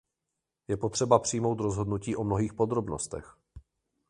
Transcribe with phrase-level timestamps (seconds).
[0.67, 3.37] Je potřeba přijmout rozhodnutí o mnohých podrobnostech.